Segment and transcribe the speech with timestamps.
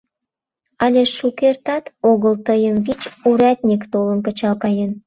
[0.83, 4.91] Але шукертат огыл тыйым вич урядник толын кычал каен.